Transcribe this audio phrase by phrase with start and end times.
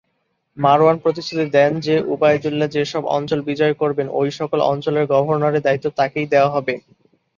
[0.57, 6.27] মারওয়ান প্রতিশ্রুতি দেন যে উবাইদুল্লাহ যেসব অঞ্চল বিজয় করবেন ঐ সকল অঞ্চলের গভর্নরের দায়িত্ব তাকেই
[6.33, 6.73] দেওয়া হবে।